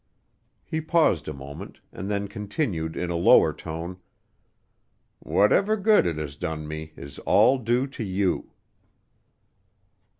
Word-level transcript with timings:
He 0.63 0.81
paused 0.81 1.27
a 1.27 1.31
moment 1.33 1.79
and 1.91 2.09
then 2.09 2.27
continued 2.27 2.97
in 2.97 3.11
a 3.11 3.15
lower 3.15 3.53
tone: 3.53 3.99
"Whatever 5.19 5.77
good 5.77 6.07
it 6.07 6.15
has 6.17 6.35
done 6.35 6.67
me 6.67 6.91
is 6.95 7.19
all 7.19 7.59
due 7.59 7.85
to 7.85 8.03
you." 8.03 8.49